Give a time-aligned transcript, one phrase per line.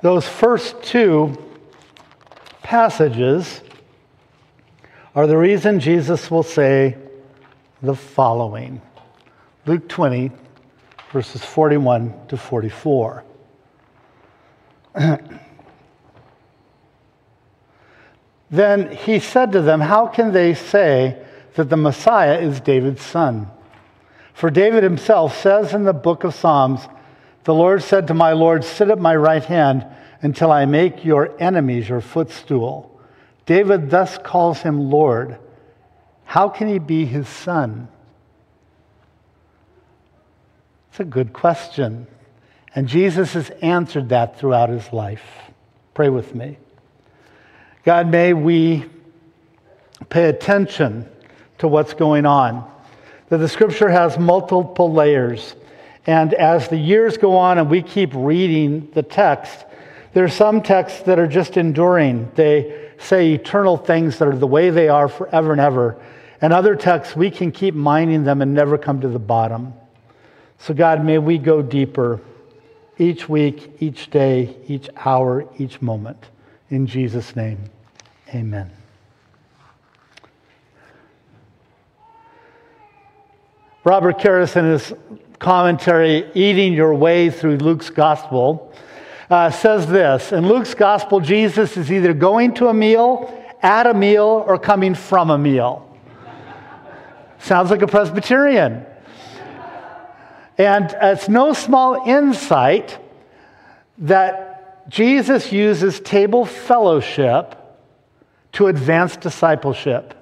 [0.00, 1.36] Those first two
[2.62, 3.62] passages
[5.14, 6.96] are the reason Jesus will say
[7.82, 8.80] the following
[9.66, 10.30] Luke 20,
[11.10, 13.24] verses 41 to 44.
[18.50, 21.20] then he said to them, How can they say
[21.54, 23.50] that the Messiah is David's son?
[24.32, 26.82] For David himself says in the book of Psalms,
[27.44, 29.86] The Lord said to my Lord, Sit at my right hand
[30.20, 33.00] until I make your enemies your footstool.
[33.46, 35.38] David thus calls him Lord.
[36.24, 37.88] How can he be his son?
[40.90, 42.06] It's a good question.
[42.74, 45.22] And Jesus has answered that throughout his life.
[45.94, 46.58] Pray with me.
[47.84, 48.84] God, may we
[50.10, 51.08] pay attention
[51.58, 52.70] to what's going on.
[53.28, 55.54] That the scripture has multiple layers.
[56.08, 59.66] And as the years go on and we keep reading the text,
[60.14, 62.30] there are some texts that are just enduring.
[62.34, 66.00] They say eternal things that are the way they are forever and ever.
[66.40, 69.74] And other texts, we can keep mining them and never come to the bottom.
[70.56, 72.22] So, God, may we go deeper
[72.96, 76.24] each week, each day, each hour, each moment.
[76.70, 77.58] In Jesus' name,
[78.34, 78.70] amen.
[83.84, 84.94] Robert Karris, in his
[85.38, 88.72] commentary, Eating Your Way Through Luke's Gospel,
[89.30, 93.94] uh, says this In Luke's Gospel, Jesus is either going to a meal, at a
[93.94, 95.84] meal, or coming from a meal.
[97.38, 98.84] Sounds like a Presbyterian.
[100.56, 102.98] And it's no small insight
[103.98, 107.54] that Jesus uses table fellowship
[108.52, 110.14] to advance discipleship.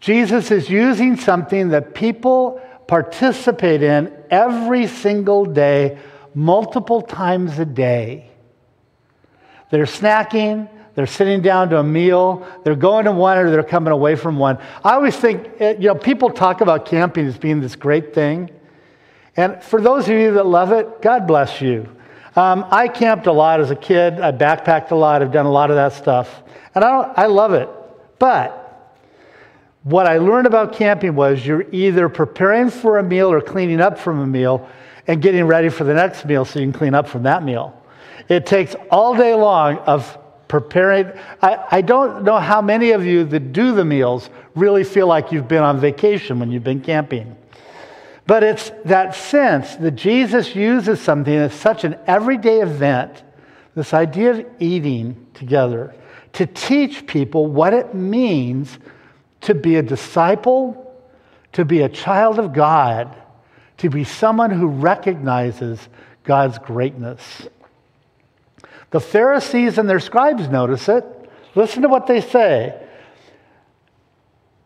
[0.00, 5.98] Jesus is using something that people participate in every single day,
[6.34, 8.30] multiple times a day.
[9.70, 13.92] They're snacking, they're sitting down to a meal, they're going to one or they're coming
[13.92, 14.58] away from one.
[14.84, 18.50] I always think, eh, you know, people talk about camping as being this great thing.
[19.36, 21.88] And for those of you that love it, God bless you.
[22.36, 24.20] Um, I camped a lot as a kid.
[24.20, 25.22] I backpacked a lot.
[25.22, 26.42] I've done a lot of that stuff.
[26.74, 27.68] And I, I love it.
[28.18, 28.63] But
[29.84, 33.98] what I learned about camping was you're either preparing for a meal or cleaning up
[33.98, 34.66] from a meal
[35.06, 37.78] and getting ready for the next meal so you can clean up from that meal.
[38.30, 40.18] It takes all day long of
[40.48, 41.12] preparing.
[41.42, 45.30] I, I don't know how many of you that do the meals really feel like
[45.30, 47.36] you've been on vacation when you've been camping.
[48.26, 53.22] But it's that sense that Jesus uses something that's such an everyday event,
[53.74, 55.94] this idea of eating together,
[56.32, 58.78] to teach people what it means
[59.44, 60.94] to be a disciple,
[61.52, 63.16] to be a child of God,
[63.78, 65.88] to be someone who recognizes
[66.24, 67.48] God's greatness.
[68.90, 71.04] The Pharisees and their scribes notice it.
[71.54, 72.80] Listen to what they say.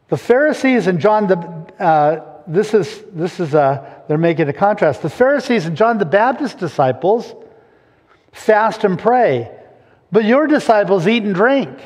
[0.09, 1.37] The Pharisees and John the
[1.83, 5.03] uh, this is, this is a, they're making a contrast.
[5.03, 7.35] The Pharisees and John the Baptist disciples
[8.33, 9.51] fast and pray,
[10.11, 11.79] but your disciples eat and drink.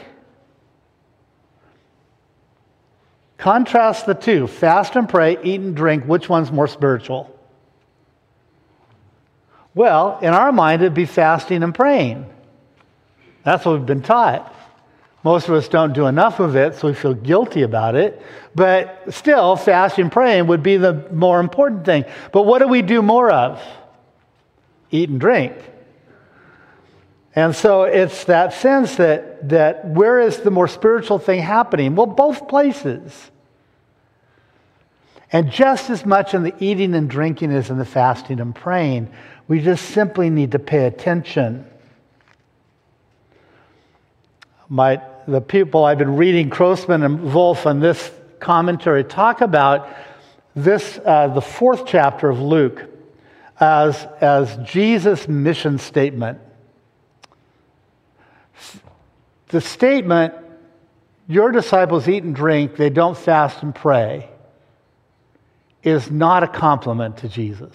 [3.42, 6.04] Contrast the two fast and pray, eat and drink.
[6.04, 7.28] Which one's more spiritual?
[9.74, 12.24] Well, in our mind, it'd be fasting and praying.
[13.42, 14.54] That's what we've been taught.
[15.24, 18.22] Most of us don't do enough of it, so we feel guilty about it.
[18.54, 22.04] But still, fasting and praying would be the more important thing.
[22.30, 23.60] But what do we do more of?
[24.92, 25.56] Eat and drink.
[27.34, 31.96] And so it's that sense that, that where is the more spiritual thing happening?
[31.96, 33.31] Well, both places.
[35.32, 39.10] And just as much in the eating and drinking as in the fasting and praying,
[39.48, 41.66] we just simply need to pay attention.
[44.68, 48.10] My the people I've been reading, Grossman and Wolf, on this
[48.40, 49.88] commentary, talk about
[50.54, 52.84] this, uh, the fourth chapter of Luke,
[53.60, 56.38] as, as Jesus' mission statement.
[59.48, 60.34] The statement,
[61.28, 64.28] your disciples eat and drink, they don't fast and pray,
[65.82, 67.74] is not a compliment to Jesus.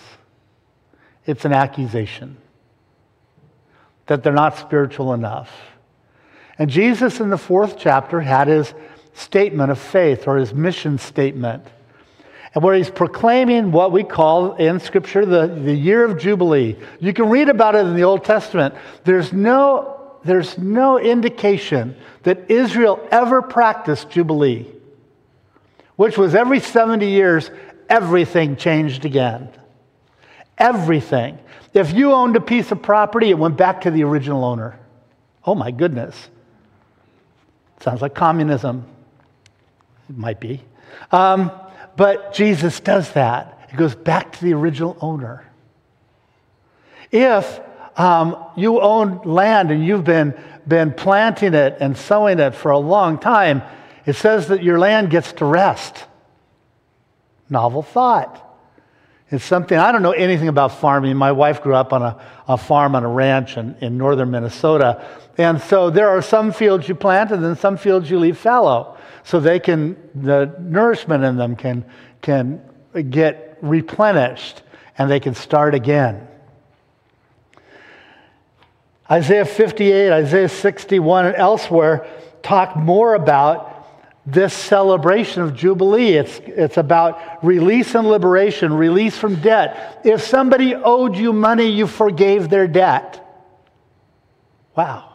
[1.25, 2.37] It's an accusation
[4.05, 5.51] that they're not spiritual enough
[6.59, 8.73] and Jesus in the fourth chapter had his
[9.13, 11.63] statement of faith or his mission statement.
[12.53, 16.75] And where he's proclaiming what we call in Scripture the, the year of Jubilee.
[16.99, 18.73] You can read about it in the Old Testament.
[19.03, 24.65] There's no, there's no indication that Israel ever practiced Jubilee,
[25.97, 27.51] which was every 70 years,
[27.89, 29.49] everything changed again.
[30.57, 31.37] Everything.
[31.73, 34.79] If you owned a piece of property, it went back to the original owner.
[35.45, 36.29] Oh my goodness.
[37.81, 38.85] Sounds like communism.
[40.09, 40.63] It might be.
[41.11, 41.51] Um,
[41.95, 43.69] but Jesus does that.
[43.71, 45.45] It goes back to the original owner.
[47.11, 47.59] If
[47.95, 50.33] um, you own land and you've been,
[50.67, 53.61] been planting it and sowing it for a long time,
[54.05, 56.05] it says that your land gets to rest.
[57.49, 58.43] Novel thought.
[59.29, 61.17] It's something, I don't know anything about farming.
[61.17, 65.05] My wife grew up on a, a farm on a ranch in, in northern Minnesota.
[65.37, 68.97] And so there are some fields you plant and then some fields you leave fallow.
[69.23, 71.83] So they can, the nourishment in them can,
[72.21, 72.61] can
[73.09, 74.61] get replenished
[74.97, 76.25] and they can start again.
[79.11, 82.07] Isaiah 58, Isaiah 61, and elsewhere
[82.41, 83.76] talk more about
[84.27, 86.15] this celebration of Jubilee.
[86.15, 90.01] It's, it's about release and liberation, release from debt.
[90.03, 93.23] If somebody owed you money, you forgave their debt.
[94.75, 95.13] Wow.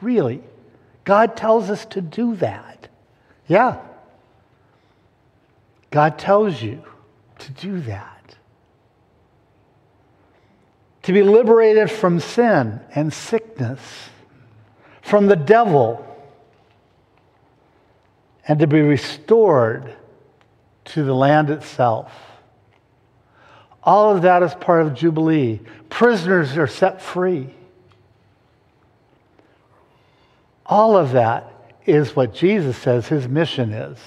[0.00, 0.40] Really?
[1.02, 2.88] God tells us to do that.
[3.48, 3.80] Yeah.
[5.90, 6.84] God tells you
[7.40, 8.36] to do that.
[11.02, 13.80] To be liberated from sin and sickness,
[15.02, 16.05] from the devil
[18.48, 19.94] and to be restored
[20.86, 22.12] to the land itself.
[23.82, 25.60] All of that is part of Jubilee.
[25.88, 27.50] Prisoners are set free.
[30.64, 31.52] All of that
[31.86, 33.98] is what Jesus says his mission is.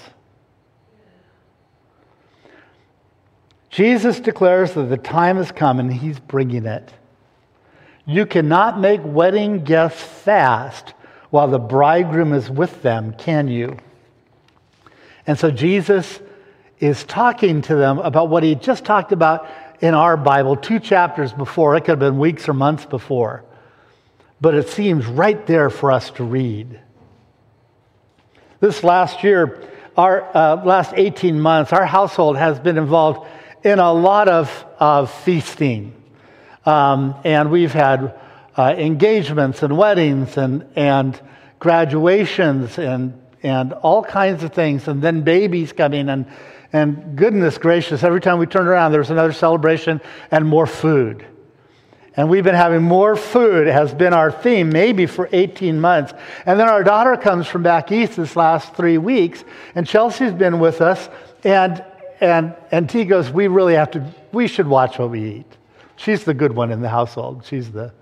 [3.70, 6.92] Jesus declares that the time has come and he's bringing it.
[8.04, 10.92] You cannot make wedding guests fast
[11.30, 13.78] while the bridegroom is with them, can you?
[15.26, 16.20] And so Jesus
[16.78, 19.48] is talking to them about what he just talked about
[19.80, 21.76] in our Bible two chapters before.
[21.76, 23.44] It could have been weeks or months before.
[24.40, 26.80] But it seems right there for us to read.
[28.60, 29.62] This last year,
[29.96, 33.26] our uh, last 18 months, our household has been involved
[33.62, 35.94] in a lot of, of feasting.
[36.64, 38.18] Um, and we've had
[38.56, 41.20] uh, engagements and weddings and, and
[41.58, 46.26] graduations and and all kinds of things, and then babies coming, and,
[46.72, 50.00] and goodness gracious, every time we turned around, there was another celebration
[50.30, 51.26] and more food.
[52.16, 56.12] And we've been having more food, has been our theme, maybe for 18 months.
[56.44, 59.44] And then our daughter comes from back east this last three weeks,
[59.74, 61.08] and Chelsea's been with us,
[61.44, 61.84] and,
[62.20, 65.56] and, and T goes, We really have to, we should watch what we eat.
[65.96, 67.44] She's the good one in the household.
[67.44, 67.92] She's the,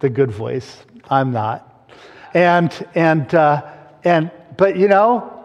[0.00, 0.84] the good voice.
[1.08, 1.88] I'm not.
[2.34, 3.62] And, and, uh,
[4.04, 5.42] and but you know,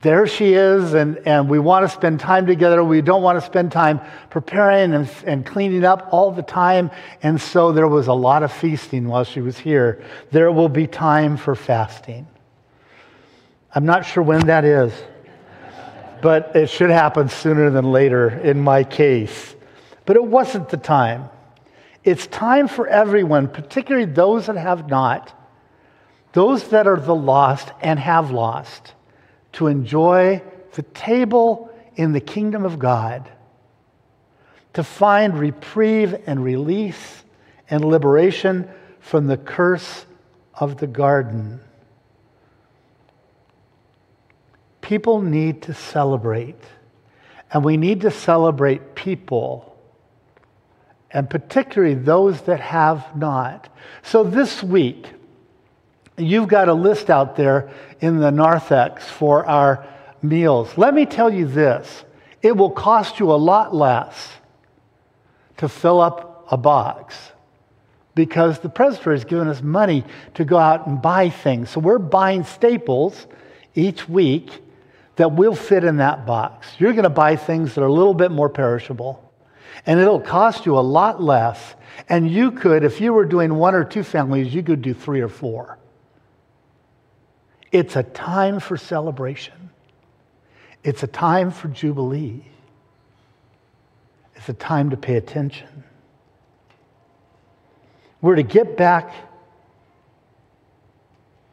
[0.00, 2.82] there she is, and, and we want to spend time together.
[2.82, 6.90] We don't want to spend time preparing and, and cleaning up all the time.
[7.22, 10.02] And so there was a lot of feasting while she was here.
[10.30, 12.26] There will be time for fasting.
[13.74, 14.94] I'm not sure when that is,
[16.22, 19.54] but it should happen sooner than later in my case.
[20.06, 21.28] But it wasn't the time.
[22.04, 25.36] It's time for everyone, particularly those that have not
[26.32, 28.94] those that are the lost and have lost,
[29.52, 30.42] to enjoy
[30.74, 33.28] the table in the kingdom of God,
[34.74, 37.24] to find reprieve and release
[37.68, 38.68] and liberation
[39.00, 40.06] from the curse
[40.54, 41.60] of the garden.
[44.80, 46.60] People need to celebrate,
[47.52, 49.76] and we need to celebrate people,
[51.10, 53.68] and particularly those that have not.
[54.02, 55.06] So this week,
[56.20, 59.86] You've got a list out there in the narthex for our
[60.22, 60.76] meals.
[60.76, 62.04] Let me tell you this
[62.42, 64.32] it will cost you a lot less
[65.58, 67.16] to fill up a box
[68.14, 71.70] because the presbytery has given us money to go out and buy things.
[71.70, 73.26] So we're buying staples
[73.74, 74.50] each week
[75.16, 76.68] that will fit in that box.
[76.78, 79.30] You're going to buy things that are a little bit more perishable.
[79.86, 81.74] And it'll cost you a lot less.
[82.08, 85.20] And you could, if you were doing one or two families, you could do three
[85.20, 85.78] or four.
[87.72, 89.70] It's a time for celebration.
[90.82, 92.42] It's a time for jubilee.
[94.34, 95.84] It's a time to pay attention.
[98.22, 99.12] We're to get back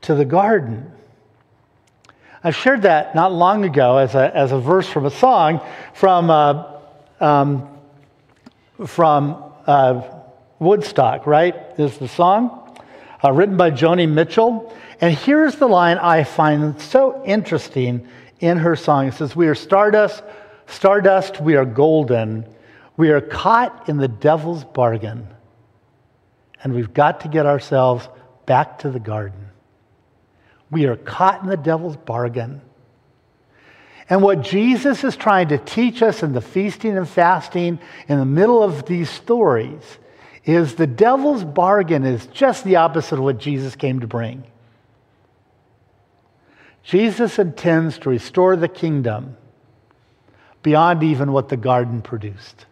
[0.02, 0.92] to the garden.
[2.44, 5.60] I shared that not long ago as a, as a verse from a song
[5.94, 6.64] from, uh,
[7.20, 7.68] um,
[8.86, 10.02] from uh,
[10.60, 11.56] Woodstock, right?
[11.78, 12.57] Is the song
[13.24, 14.74] uh, written by Joni Mitchell.
[15.02, 18.08] And here's the line I find so interesting
[18.40, 19.08] in her song.
[19.08, 20.24] It says, We are stardust,
[20.68, 22.46] stardust, we are golden.
[22.98, 25.28] We are caught in the devil's bargain,
[26.64, 28.10] and we've got to get ourselves
[28.48, 29.50] back to the garden.
[30.72, 32.62] We are caught in the devil's bargain.
[34.10, 38.26] And what Jesus is trying to teach us in the feasting and fasting in the
[38.26, 39.84] middle of these stories
[40.48, 44.46] is the devil's bargain is just the opposite of what Jesus came to bring.
[46.84, 49.36] Jesus intends to restore the kingdom
[50.64, 52.66] beyond even what the garden produced.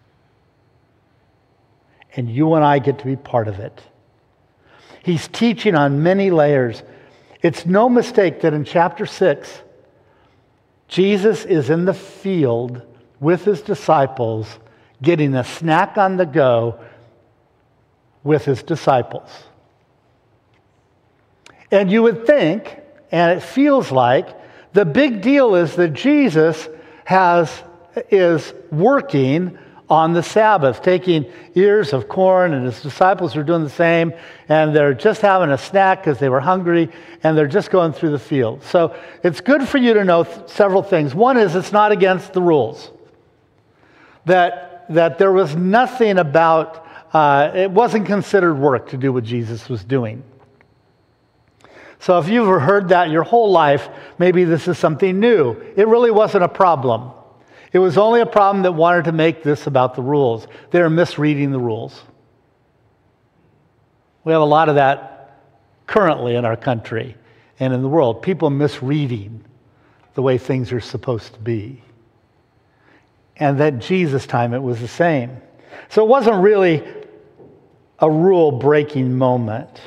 [2.15, 3.81] And you and I get to be part of it.
[5.03, 6.81] He's teaching on many layers.
[7.41, 9.61] It's no mistake that in chapter 6,
[10.87, 12.81] Jesus is in the field
[13.19, 14.59] with his disciples,
[15.01, 16.79] getting a snack on the go
[18.25, 19.29] with his disciples.
[21.71, 24.27] And you would think and it feels like
[24.73, 26.67] the big deal is that Jesus
[27.05, 27.63] has,
[28.09, 29.57] is working
[29.89, 34.11] on the Sabbath, taking ears of corn, and his disciples are doing the same,
[34.49, 36.89] and they're just having a snack because they were hungry,
[37.23, 38.63] and they're just going through the field.
[38.63, 41.13] So it's good for you to know th- several things.
[41.13, 42.91] One is it's not against the rules,
[44.25, 46.84] that, that there was nothing about,
[47.15, 50.21] uh, it wasn't considered work to do what Jesus was doing.
[51.99, 53.87] So if you've heard that your whole life,
[54.19, 55.53] maybe this is something new.
[55.77, 57.11] It really wasn't a problem.
[57.71, 60.45] It was only a problem that wanted to make this about the rules.
[60.71, 62.03] They're misreading the rules.
[64.25, 65.39] We have a lot of that
[65.87, 67.15] currently in our country
[67.61, 68.23] and in the world.
[68.23, 69.41] People misreading
[70.15, 71.81] the way things are supposed to be.
[73.37, 75.37] And that Jesus' time it was the same.
[75.87, 76.83] So it wasn't really
[78.05, 79.81] a rule breaking moment.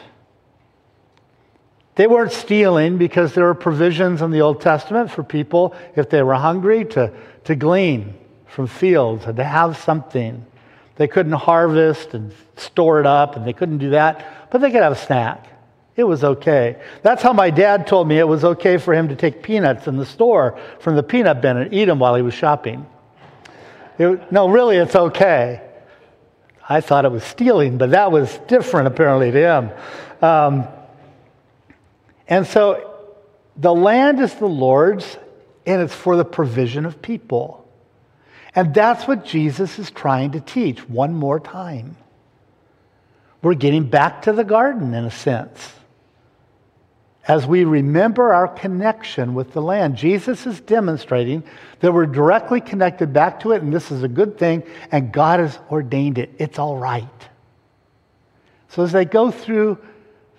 [1.94, 6.22] They weren't stealing because there were provisions in the Old Testament for people, if they
[6.22, 7.12] were hungry, to,
[7.44, 8.14] to glean
[8.46, 10.44] from fields and to have something.
[10.96, 14.82] They couldn't harvest and store it up, and they couldn't do that, but they could
[14.82, 15.46] have a snack.
[15.94, 16.80] It was okay.
[17.02, 19.96] That's how my dad told me it was okay for him to take peanuts in
[19.96, 22.84] the store from the peanut bin and eat them while he was shopping.
[23.96, 25.67] It, no, really, it's okay.
[26.68, 29.70] I thought it was stealing, but that was different apparently to him.
[30.20, 30.68] Um,
[32.28, 32.94] and so
[33.56, 35.16] the land is the Lord's,
[35.66, 37.66] and it's for the provision of people.
[38.54, 41.96] And that's what Jesus is trying to teach one more time.
[43.40, 45.72] We're getting back to the garden in a sense.
[47.28, 51.44] As we remember our connection with the land, Jesus is demonstrating
[51.80, 55.38] that we're directly connected back to it, and this is a good thing, and God
[55.38, 56.34] has ordained it.
[56.38, 57.06] It's all right.
[58.70, 59.78] So as they go through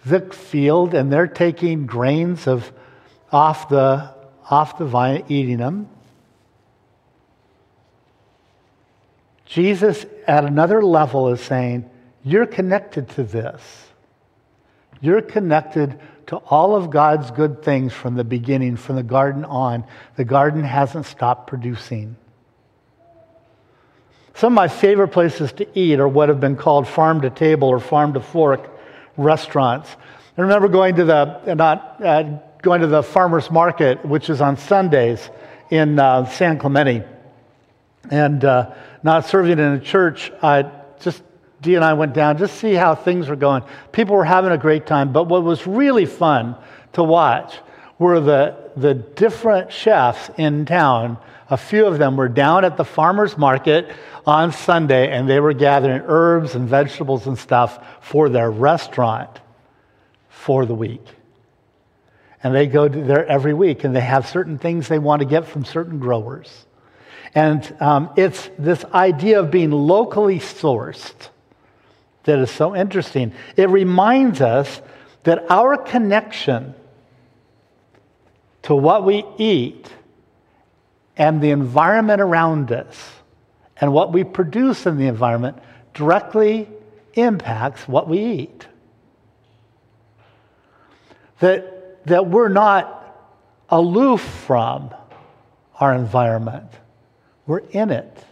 [0.05, 2.71] the field and they're taking grains of
[3.31, 4.13] off the
[4.49, 5.87] off the vine eating them
[9.45, 11.87] jesus at another level is saying
[12.23, 13.61] you're connected to this
[15.01, 19.83] you're connected to all of god's good things from the beginning from the garden on
[20.15, 22.15] the garden hasn't stopped producing
[24.39, 27.67] some of my favorite places to eat are what have been called farm to table
[27.67, 28.69] or farm to fork
[29.17, 29.93] restaurants.
[30.37, 32.23] I remember going to the not uh,
[32.61, 35.29] going to the farmers market, which is on Sundays
[35.69, 37.03] in uh, San Clemente,
[38.09, 40.31] and uh, not serving in a church.
[40.41, 40.71] I
[41.01, 41.21] just
[41.61, 43.63] Dee and I went down just to see how things were going.
[43.91, 46.55] People were having a great time, but what was really fun
[46.93, 47.59] to watch
[47.97, 51.17] were the the different chefs in town.
[51.49, 53.91] A few of them were down at the farmers market
[54.25, 59.39] on Sunday and they were gathering herbs and vegetables and stuff for their restaurant
[60.29, 61.03] for the week.
[62.43, 65.45] And they go there every week and they have certain things they want to get
[65.45, 66.65] from certain growers.
[67.35, 71.29] And um, it's this idea of being locally sourced
[72.23, 73.33] that is so interesting.
[73.55, 74.81] It reminds us
[75.23, 76.75] that our connection
[78.63, 79.87] to what we eat
[81.17, 83.11] and the environment around us
[83.77, 85.57] and what we produce in the environment
[85.93, 86.67] directly
[87.13, 88.67] impacts what we eat.
[91.39, 92.95] That, that we're not
[93.69, 94.93] aloof from
[95.79, 96.69] our environment,
[97.45, 98.25] we're in it.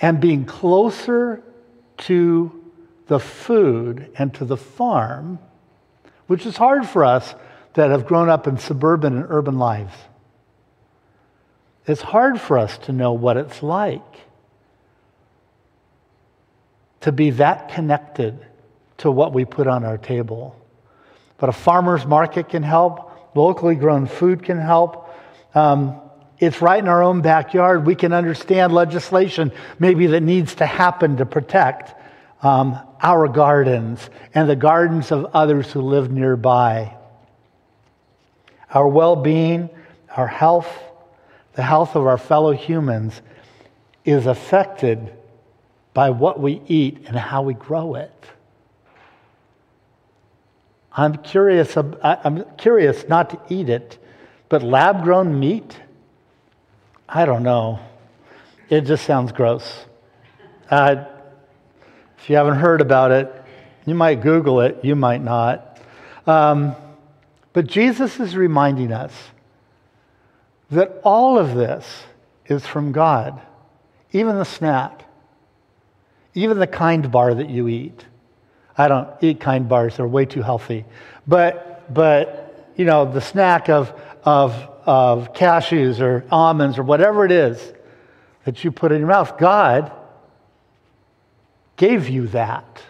[0.00, 1.42] And being closer
[1.98, 2.64] to
[3.06, 5.38] the food and to the farm,
[6.26, 7.34] which is hard for us
[7.74, 9.94] that have grown up in suburban and urban lives.
[11.86, 14.02] It's hard for us to know what it's like
[17.02, 18.46] to be that connected
[18.98, 20.56] to what we put on our table.
[21.38, 25.12] But a farmer's market can help, locally grown food can help.
[25.54, 26.00] Um,
[26.42, 27.86] It's right in our own backyard.
[27.86, 31.94] We can understand legislation maybe that needs to happen to protect
[32.42, 36.96] um, our gardens and the gardens of others who live nearby.
[38.74, 39.70] Our well being,
[40.16, 40.66] our health,
[41.52, 43.22] the health of our fellow humans
[44.04, 45.14] is affected
[45.94, 48.26] by what we eat and how we grow it.
[50.92, 53.96] I'm curious, I'm curious not to eat it,
[54.48, 55.78] but lab grown meat?
[57.08, 57.80] I don't know.
[58.68, 59.84] It just sounds gross.
[60.70, 61.04] Uh,
[62.18, 63.30] if you haven't heard about it,
[63.84, 65.78] you might Google it, you might not.
[66.26, 66.74] Um,
[67.52, 69.12] but Jesus is reminding us
[70.70, 72.04] that all of this
[72.46, 73.40] is from God,
[74.12, 75.04] even the snack,
[76.34, 78.06] even the kind bar that you eat.
[78.78, 80.84] I don't eat kind bars, they're way too healthy.
[81.26, 83.92] But, but you know, the snack of,
[84.24, 87.72] of, of cashews or almonds or whatever it is
[88.44, 89.92] that you put in your mouth, God
[91.76, 92.82] gave you that.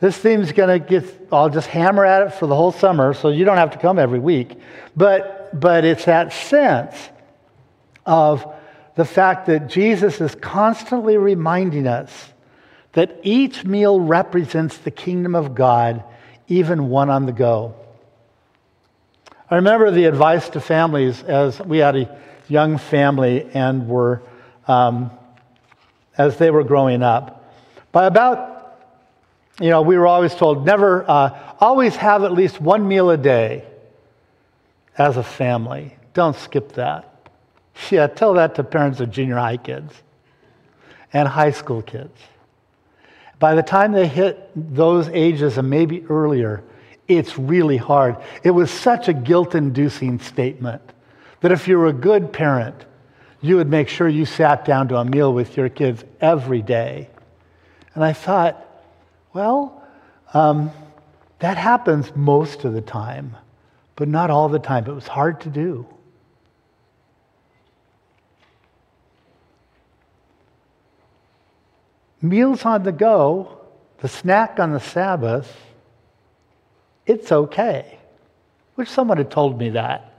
[0.00, 3.30] This theme's going to get, I'll just hammer at it for the whole summer, so
[3.30, 4.58] you don't have to come every week.
[4.96, 6.94] But, but it's that sense
[8.06, 8.46] of
[8.94, 12.32] the fact that Jesus is constantly reminding us
[12.92, 16.02] that each meal represents the kingdom of God,
[16.46, 17.74] even one on the go.
[19.50, 24.22] I remember the advice to families as we had a young family and were,
[24.66, 25.10] um,
[26.18, 27.54] as they were growing up.
[27.90, 28.78] By about,
[29.58, 33.16] you know, we were always told never, uh, always have at least one meal a
[33.16, 33.64] day
[34.98, 35.96] as a family.
[36.12, 37.04] Don't skip that.
[37.90, 39.94] Yeah, tell that to parents of junior high kids
[41.12, 42.18] and high school kids.
[43.38, 46.64] By the time they hit those ages and maybe earlier,
[47.08, 48.16] it's really hard.
[48.44, 50.82] It was such a guilt inducing statement
[51.40, 52.84] that if you were a good parent,
[53.40, 57.08] you would make sure you sat down to a meal with your kids every day.
[57.94, 58.64] And I thought,
[59.32, 59.82] well,
[60.34, 60.70] um,
[61.38, 63.36] that happens most of the time,
[63.96, 64.86] but not all the time.
[64.86, 65.86] It was hard to do.
[72.20, 73.60] Meals on the go,
[73.98, 75.56] the snack on the Sabbath,
[77.08, 77.98] it's okay.
[78.76, 80.12] Which someone had told me that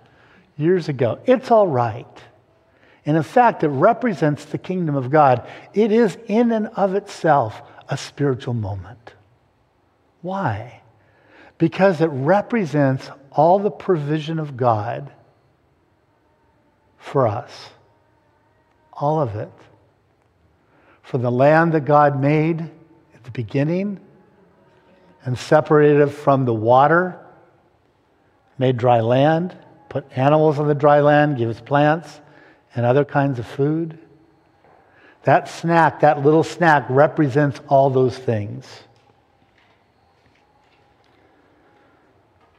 [0.58, 1.20] years ago.
[1.26, 2.06] It's all right.
[3.06, 5.48] And in fact, it represents the kingdom of God.
[5.74, 9.14] It is in and of itself a spiritual moment.
[10.22, 10.82] Why?
[11.58, 15.12] Because it represents all the provision of God
[16.98, 17.70] for us.
[18.92, 19.52] All of it
[21.04, 24.00] for the land that God made at the beginning
[25.26, 27.20] and separated it from the water,
[28.58, 29.56] made dry land,
[29.90, 32.22] put animals on the dry land, gave us plants
[32.76, 33.98] and other kinds of food.
[35.24, 38.66] That snack, that little snack, represents all those things.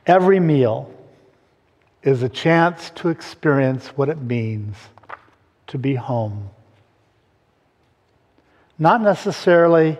[0.06, 0.92] Every meal
[2.02, 4.76] is a chance to experience what it means
[5.68, 6.50] to be home
[8.80, 9.98] not necessarily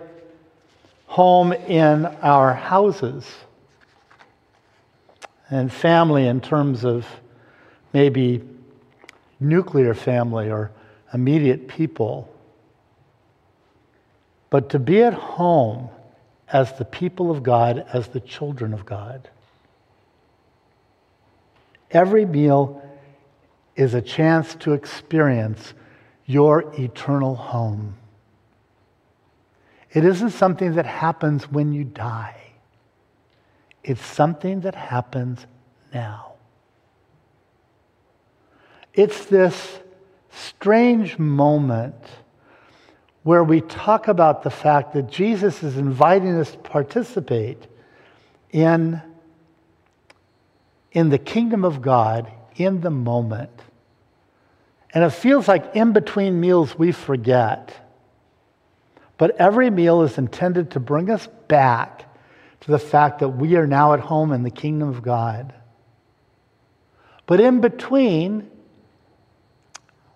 [1.11, 3.29] home in our houses
[5.49, 7.05] and family in terms of
[7.91, 8.41] maybe
[9.37, 10.71] nuclear family or
[11.13, 12.33] immediate people,
[14.49, 15.89] but to be at home
[16.47, 19.29] as the people of God, as the children of God.
[21.91, 22.81] Every meal
[23.75, 25.73] is a chance to experience
[26.25, 27.97] your eternal home.
[29.93, 32.39] It isn't something that happens when you die,
[33.83, 35.45] it's something that happens
[35.93, 36.33] now.
[38.93, 39.79] It's this
[40.29, 41.95] strange moment
[43.23, 47.67] where we talk about the fact that Jesus is inviting us to participate
[48.51, 49.01] in,
[50.91, 53.61] in the kingdom of God in the moment.
[54.93, 57.80] And it feels like in between meals we forget
[59.21, 62.11] but every meal is intended to bring us back
[62.59, 65.53] to the fact that we are now at home in the kingdom of God.
[67.27, 68.49] But in between,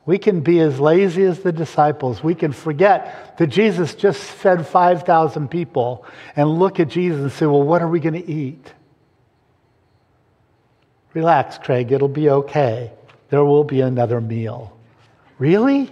[0.08, 2.24] we can be as lazy as the disciples.
[2.24, 6.04] We can forget that Jesus just fed 5,000 people
[6.36, 8.74] and look at Jesus and say, well, what are we going to eat?
[11.14, 12.92] Relax, Craig, it'll be okay.
[13.30, 14.76] There will be another meal.
[15.38, 15.92] Really?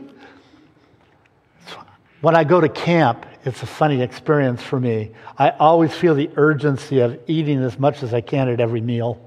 [2.23, 5.11] When I go to camp, it's a funny experience for me.
[5.37, 9.19] I always feel the urgency of eating as much as I can at every meal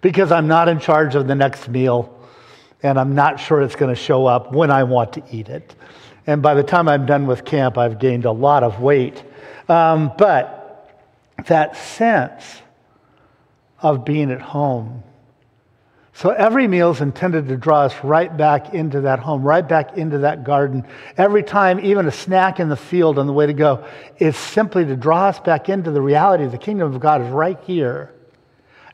[0.00, 2.18] because I'm not in charge of the next meal.
[2.82, 5.74] and I'm not sure it's going to show up when I want to eat it.
[6.26, 9.22] And by the time I'm done with camp, I've gained a lot of weight.
[9.68, 10.90] Um, but
[11.48, 12.62] that sense
[13.82, 15.02] of being at home.
[16.16, 19.98] So every meal is intended to draw us right back into that home, right back
[19.98, 20.86] into that garden.
[21.18, 24.86] Every time, even a snack in the field on the way to go, is simply
[24.86, 28.14] to draw us back into the reality the kingdom of God is right here.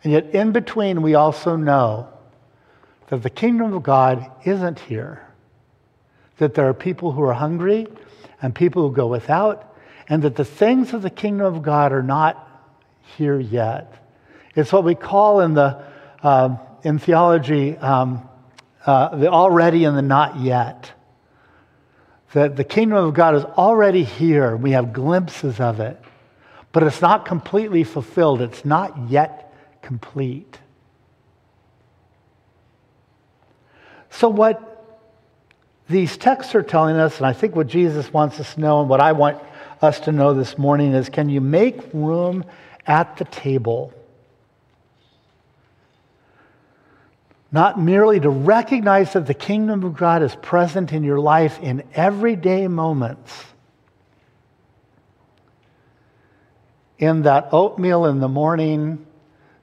[0.02, 2.08] And yet, in between, we also know
[3.06, 5.24] that the kingdom of God isn't here
[6.38, 7.86] that there are people who are hungry
[8.40, 9.76] and people who go without,
[10.08, 12.48] and that the things of the kingdom of God are not
[13.16, 13.94] here yet.
[14.56, 15.84] It's what we call in, the,
[16.20, 18.28] uh, in theology um,
[18.84, 20.92] uh, the already and the not yet.
[22.32, 24.56] That the kingdom of God is already here.
[24.56, 26.00] We have glimpses of it,
[26.72, 28.40] but it's not completely fulfilled.
[28.40, 30.58] It's not yet complete.
[34.10, 34.68] So, what
[35.88, 38.88] these texts are telling us, and I think what Jesus wants us to know, and
[38.88, 39.38] what I want
[39.82, 42.44] us to know this morning is can you make room
[42.86, 43.92] at the table?
[47.52, 51.84] Not merely to recognize that the kingdom of God is present in your life in
[51.94, 53.44] everyday moments.
[56.98, 59.06] In that oatmeal in the morning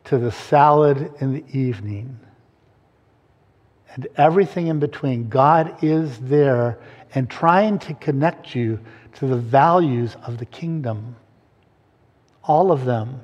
[0.05, 2.19] to the salad in the evening
[3.95, 5.29] and everything in between.
[5.29, 6.77] God is there
[7.15, 8.79] and trying to connect you
[9.15, 11.15] to the values of the kingdom.
[12.43, 13.21] All of them.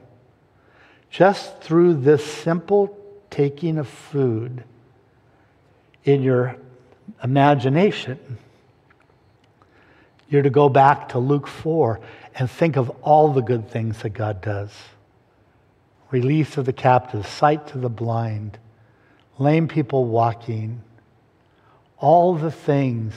[1.11, 4.63] Just through this simple taking of food
[6.03, 6.55] in your
[7.23, 8.37] imagination.
[10.29, 11.99] You're to go back to Luke 4
[12.35, 14.71] and think of all the good things that God does
[16.11, 18.57] release of the captives, sight to the blind
[19.37, 20.81] lame people walking,
[21.97, 23.13] all the things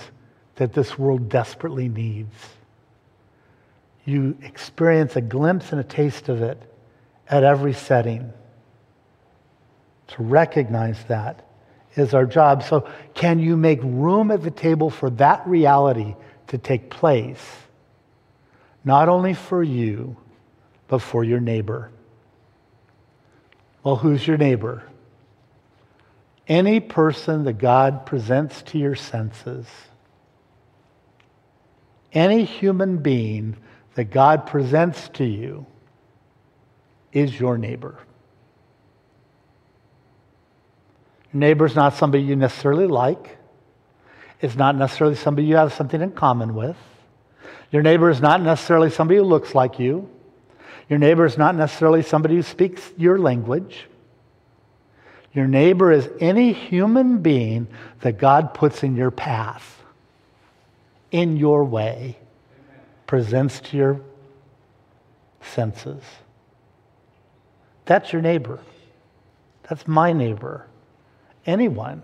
[0.57, 2.35] that this world desperately needs.
[4.05, 6.61] You experience a glimpse and a taste of it
[7.29, 8.33] at every setting.
[10.09, 11.44] To recognize that
[11.94, 12.62] is our job.
[12.62, 16.14] So, can you make room at the table for that reality
[16.49, 17.44] to take place?
[18.85, 20.16] Not only for you,
[20.87, 21.90] but for your neighbor.
[23.83, 24.85] Well, who's your neighbor?
[26.49, 29.66] any person that God presents to your senses,
[32.12, 33.57] any human being
[33.94, 35.66] that God presents to you
[37.12, 37.99] is your neighbor.
[41.38, 43.38] Your neighbor is not somebody you necessarily like.
[44.40, 46.77] It's not necessarily somebody you have something in common with.
[47.70, 50.11] Your neighbor is not necessarily somebody who looks like you.
[50.88, 53.87] Your neighbor is not necessarily somebody who speaks your language.
[55.33, 57.68] Your neighbor is any human being
[58.01, 59.81] that God puts in your path,
[61.12, 62.18] in your way,
[63.07, 64.01] presents to your
[65.40, 66.03] senses.
[67.85, 68.59] That's your neighbor.
[69.68, 70.66] That's my neighbor.
[71.49, 72.03] Anyone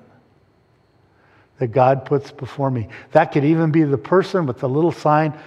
[1.59, 2.89] that God puts before me.
[3.13, 5.39] That could even be the person with the little sign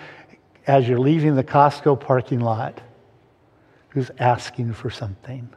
[0.67, 2.79] as you're leaving the Costco parking lot
[3.89, 5.49] who's asking for something.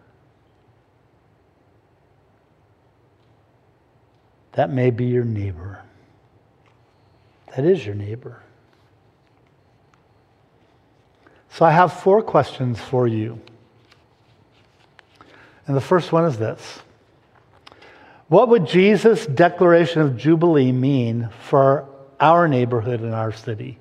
[4.52, 5.82] That may be your neighbor.
[7.54, 8.42] That is your neighbor.
[11.50, 13.38] So I have four questions for you.
[15.66, 16.80] And the first one is this
[18.30, 21.88] What would Jesus' declaration of Jubilee mean for
[22.20, 23.80] our neighborhood and our city?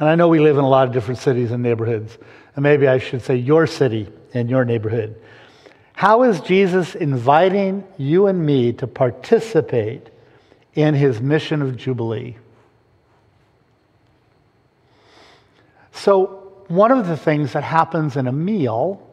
[0.00, 2.18] And I know we live in a lot of different cities and neighborhoods.
[2.56, 5.14] And maybe I should say your city and your neighborhood.
[5.92, 10.08] How is Jesus inviting you and me to participate
[10.74, 12.36] in his mission of Jubilee?
[15.92, 19.08] So, one of the things that happens in a meal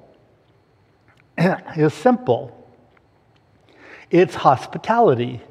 [1.37, 2.62] is simple
[4.13, 5.41] it's hospitality.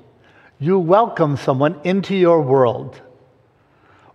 [0.58, 2.98] You welcome someone into your world.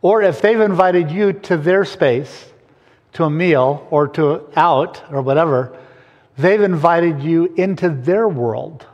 [0.02, 2.46] Or if they've invited you to their space,
[3.14, 5.78] to a meal or to out or whatever,
[6.38, 8.86] They've invited you into their world.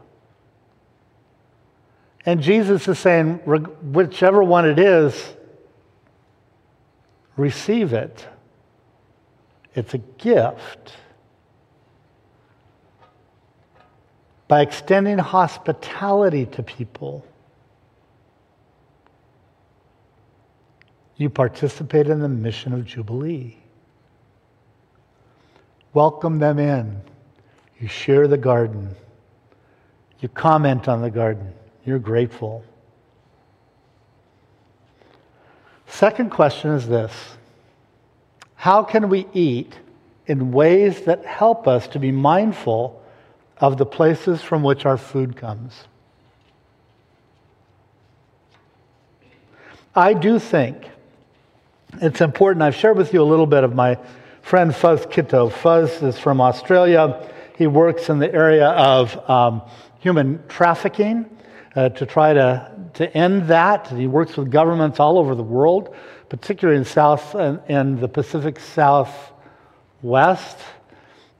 [2.26, 5.36] And Jesus is saying, whichever one it is,
[7.36, 8.26] receive it.
[9.76, 10.94] It's a gift.
[14.54, 17.26] By extending hospitality to people,
[21.18, 23.58] you participate in the mission of Jubilee.
[25.96, 27.02] Welcome them in.
[27.80, 28.96] You share the garden.
[30.20, 31.52] You comment on the garden.
[31.84, 32.63] You're grateful.
[35.88, 37.12] Second question is this
[38.54, 39.80] How can we eat
[40.28, 43.03] in ways that help us to be mindful
[43.63, 45.86] of the places from which our food comes?
[49.95, 50.89] I do think
[52.02, 52.62] it's important.
[52.62, 53.97] I've shared with you a little bit of my
[54.41, 55.47] friend Fuzz Kitto.
[55.47, 57.26] Fuzz is from Australia.
[57.58, 59.62] He works in the area of um,
[59.99, 61.30] human trafficking
[61.73, 63.88] uh, to try to, to end that.
[63.88, 65.95] He works with governments all over the world,
[66.28, 69.28] particularly in South and in the Pacific Southwest.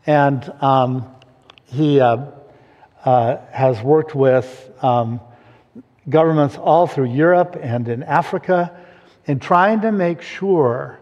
[0.06, 1.13] And um,
[1.74, 2.18] he uh,
[3.04, 5.20] uh, has worked with um,
[6.08, 8.80] governments all through Europe and in Africa
[9.26, 11.00] in trying to make sure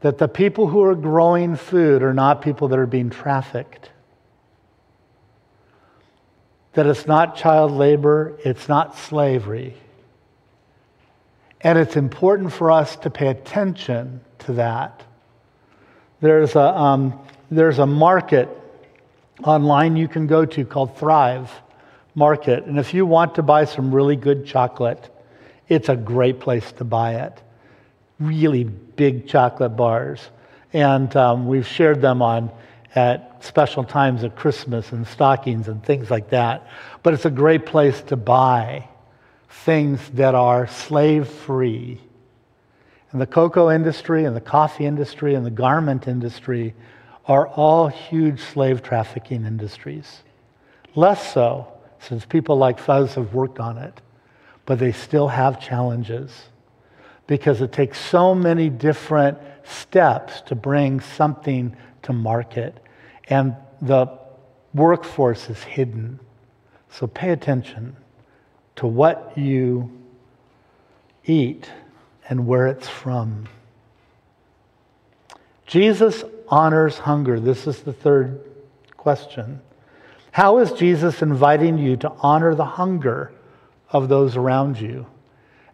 [0.00, 3.90] that the people who are growing food are not people that are being trafficked.
[6.74, 9.74] That it's not child labor, it's not slavery.
[11.60, 15.02] And it's important for us to pay attention to that.
[16.20, 17.18] There's a, um,
[17.50, 18.48] there's a market
[19.42, 21.50] online you can go to called Thrive
[22.14, 22.64] Market.
[22.64, 25.10] And if you want to buy some really good chocolate,
[25.68, 27.42] it's a great place to buy it
[28.18, 30.28] really big chocolate bars.
[30.72, 32.50] And um, we've shared them on
[32.94, 36.66] at special times at Christmas and stockings and things like that.
[37.02, 38.88] But it's a great place to buy
[39.48, 42.00] things that are slave free.
[43.10, 46.74] And the cocoa industry and the coffee industry and the garment industry
[47.26, 50.22] are all huge slave trafficking industries.
[50.94, 54.00] Less so, since people like Fuzz have worked on it,
[54.66, 56.30] but they still have challenges
[57.26, 62.78] because it takes so many different steps to bring something to market.
[63.28, 64.06] And the
[64.74, 66.20] workforce is hidden.
[66.90, 67.96] So pay attention
[68.76, 69.90] to what you
[71.24, 71.70] eat
[72.28, 73.48] and where it's from.
[75.66, 77.40] Jesus honors hunger.
[77.40, 78.40] This is the third
[78.96, 79.60] question.
[80.30, 83.32] How is Jesus inviting you to honor the hunger
[83.90, 85.06] of those around you?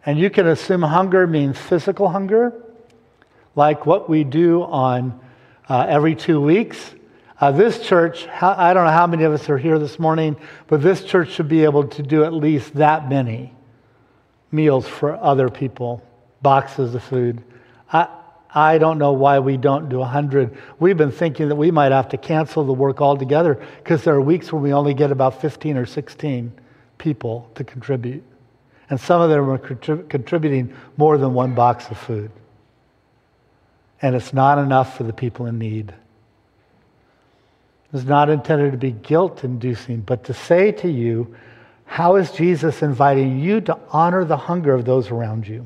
[0.05, 2.53] And you can assume hunger means physical hunger,
[3.55, 5.19] like what we do on
[5.69, 6.77] uh, every two weeks.
[7.39, 10.35] Uh, this church, I don't know how many of us are here this morning,
[10.67, 13.53] but this church should be able to do at least that many
[14.51, 16.03] meals for other people,
[16.41, 17.43] boxes of food.
[17.91, 18.07] I,
[18.53, 20.57] I don't know why we don't do 100.
[20.79, 24.21] We've been thinking that we might have to cancel the work altogether because there are
[24.21, 26.51] weeks where we only get about 15 or 16
[26.97, 28.23] people to contribute
[28.91, 32.29] and some of them are contrib- contributing more than one box of food.
[34.01, 35.93] And it's not enough for the people in need.
[37.93, 41.33] It's not intended to be guilt inducing, but to say to you,
[41.85, 45.65] how is Jesus inviting you to honor the hunger of those around you?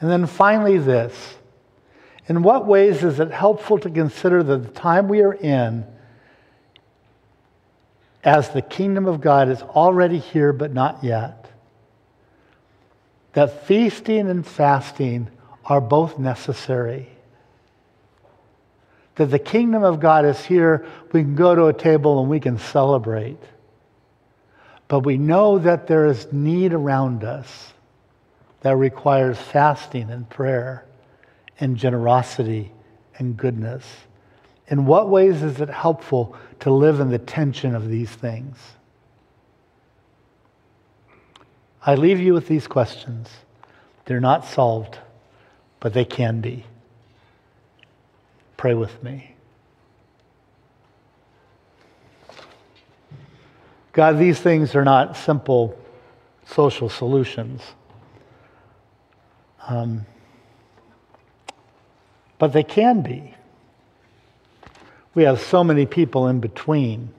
[0.00, 1.36] And then finally, this.
[2.28, 5.86] In what ways is it helpful to consider that the time we are in
[8.22, 11.50] as the kingdom of God is already here but not yet.
[13.32, 15.30] That feasting and fasting
[15.64, 17.08] are both necessary.
[19.16, 22.40] That the kingdom of God is here, we can go to a table and we
[22.40, 23.38] can celebrate.
[24.86, 27.72] But we know that there is need around us
[28.60, 30.84] that requires fasting and prayer
[31.60, 32.72] and generosity
[33.18, 33.84] and goodness.
[34.68, 38.58] In what ways is it helpful to live in the tension of these things?
[41.84, 43.28] I leave you with these questions.
[44.04, 44.98] They're not solved,
[45.80, 46.64] but they can be.
[48.56, 49.34] Pray with me.
[53.92, 55.78] God, these things are not simple
[56.46, 57.62] social solutions.
[59.68, 60.06] Um,
[62.38, 63.34] but they can be.
[65.14, 67.10] We have so many people in between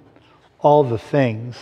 [0.60, 1.56] all the things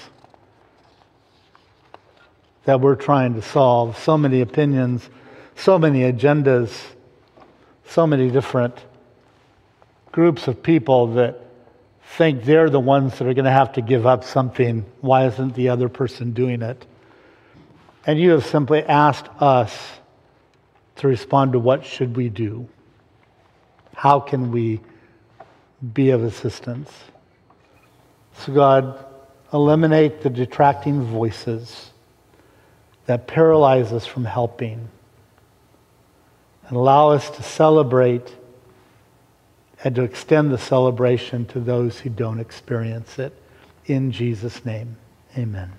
[2.65, 5.09] that we're trying to solve, so many opinions,
[5.55, 6.71] so many agendas,
[7.87, 8.75] so many different
[10.11, 11.39] groups of people that
[12.17, 14.85] think they're the ones that are going to have to give up something.
[15.01, 16.85] Why isn't the other person doing it?
[18.05, 19.75] And you have simply asked us
[20.97, 22.67] to respond to what should we do?
[23.95, 24.81] How can we
[25.93, 26.91] be of assistance.
[28.37, 29.05] So, God,
[29.53, 31.91] eliminate the detracting voices
[33.05, 34.89] that paralyze us from helping
[36.67, 38.35] and allow us to celebrate
[39.83, 43.33] and to extend the celebration to those who don't experience it
[43.85, 44.97] in Jesus' name.
[45.37, 45.71] Amen.